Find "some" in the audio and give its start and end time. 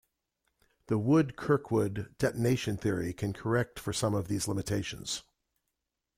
3.93-4.15